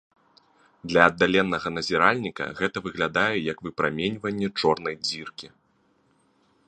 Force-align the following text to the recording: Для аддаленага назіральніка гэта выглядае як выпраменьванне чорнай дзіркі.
Для 0.91 1.01
аддаленага 1.09 1.67
назіральніка 1.77 2.43
гэта 2.61 2.77
выглядае 2.87 3.35
як 3.51 3.57
выпраменьванне 3.69 4.47
чорнай 4.63 4.95
дзіркі. 5.07 5.47